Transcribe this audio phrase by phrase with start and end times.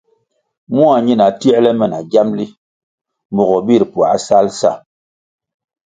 [0.73, 2.45] Mua ñina tierle me na giamli
[3.35, 4.71] mogo bir puáh sal sa.